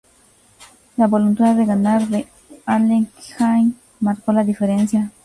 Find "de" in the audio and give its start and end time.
1.55-1.63, 2.07-2.25